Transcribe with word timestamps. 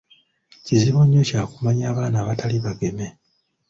Kizibu 0.65 0.99
nnyo 1.05 1.21
kya 1.29 1.41
kumanya 1.51 1.83
abaana 1.91 2.17
abatali 2.19 2.57
bageme. 2.65 3.07